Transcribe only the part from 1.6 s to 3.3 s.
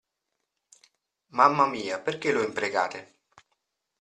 mia, perché lo imprecate?